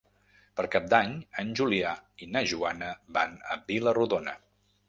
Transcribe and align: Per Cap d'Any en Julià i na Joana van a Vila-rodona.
Per 0.59 0.63
Cap 0.75 0.87
d'Any 0.93 1.11
en 1.43 1.51
Julià 1.59 1.93
i 2.27 2.31
na 2.37 2.43
Joana 2.53 2.91
van 3.19 3.37
a 3.53 3.59
Vila-rodona. 3.71 4.39